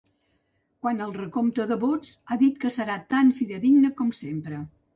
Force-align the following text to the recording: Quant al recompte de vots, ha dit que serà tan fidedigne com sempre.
Quant 0.85 1.03
al 1.07 1.13
recompte 1.17 1.67
de 1.73 1.77
vots, 1.85 2.15
ha 2.29 2.39
dit 2.45 2.59
que 2.65 2.73
serà 2.79 2.99
tan 3.15 3.33
fidedigne 3.43 3.95
com 4.01 4.13
sempre. 4.25 4.67